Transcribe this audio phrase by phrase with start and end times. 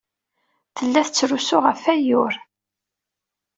[0.75, 2.33] Tella tettrusu ɣef wayyur.